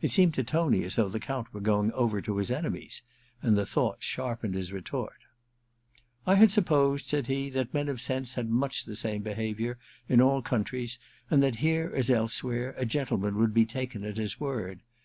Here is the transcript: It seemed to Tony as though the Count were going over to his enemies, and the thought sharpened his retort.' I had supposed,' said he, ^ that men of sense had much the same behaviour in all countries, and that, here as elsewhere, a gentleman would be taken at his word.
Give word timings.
It 0.00 0.10
seemed 0.10 0.34
to 0.34 0.42
Tony 0.42 0.82
as 0.82 0.96
though 0.96 1.08
the 1.08 1.20
Count 1.20 1.54
were 1.54 1.60
going 1.60 1.92
over 1.92 2.20
to 2.20 2.38
his 2.38 2.50
enemies, 2.50 3.02
and 3.40 3.56
the 3.56 3.64
thought 3.64 4.02
sharpened 4.02 4.56
his 4.56 4.72
retort.' 4.72 5.20
I 6.26 6.34
had 6.34 6.50
supposed,' 6.50 7.06
said 7.06 7.28
he, 7.28 7.50
^ 7.50 7.52
that 7.52 7.72
men 7.72 7.88
of 7.88 8.00
sense 8.00 8.34
had 8.34 8.50
much 8.50 8.82
the 8.82 8.96
same 8.96 9.22
behaviour 9.22 9.78
in 10.08 10.20
all 10.20 10.42
countries, 10.42 10.98
and 11.30 11.40
that, 11.44 11.60
here 11.62 11.92
as 11.94 12.10
elsewhere, 12.10 12.74
a 12.76 12.84
gentleman 12.84 13.36
would 13.36 13.54
be 13.54 13.64
taken 13.64 14.02
at 14.02 14.16
his 14.16 14.40
word. 14.40 14.80